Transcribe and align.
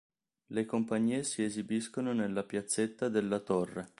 Le 0.47 0.65
compagnie 0.65 1.21
si 1.23 1.43
esibiscono 1.43 2.11
nella 2.11 2.43
piazzetta 2.43 3.07
della 3.07 3.37
"Torre". 3.39 3.89